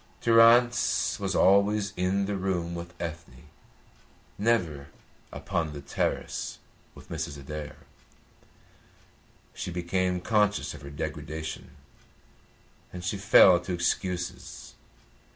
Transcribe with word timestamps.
Durrance 0.19 1.19
was 1.19 1.35
always 1.35 1.93
in 1.95 2.25
the 2.25 2.35
room 2.35 2.73
with 2.73 2.95
Ethne, 2.99 3.49
never 4.35 4.87
upon 5.31 5.73
the 5.73 5.79
terrace 5.81 6.57
with 6.95 7.09
Mrs. 7.11 7.37
Adair. 7.37 7.75
She 9.53 9.69
became 9.69 10.19
conscious 10.19 10.73
of 10.73 10.81
her 10.81 10.89
degradation, 10.89 11.69
and 12.91 13.03
she 13.05 13.15
fell 13.15 13.59
to 13.59 13.73
excuses. 13.73 14.73